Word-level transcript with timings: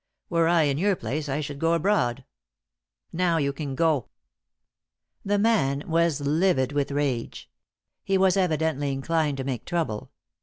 Were 0.31 0.47
I 0.47 0.63
in 0.63 0.79
your 0.79 0.95
place 0.95 1.29
I 1.29 1.41
should 1.41 1.59
go 1.59 1.73
abroad. 1.73 2.25
Now 3.13 3.37
you 3.37 3.53
can 3.53 3.75
go." 3.75 4.09
The 5.23 5.37
man 5.37 5.83
was 5.85 6.21
livid 6.21 6.71
with 6.71 6.89
rage. 6.89 7.51
He 8.03 8.17
was 8.17 8.35
evidently 8.35 8.91
inclined 8.91 9.37
to 9.37 9.43
make 9.43 9.63
trouble. 9.63 10.09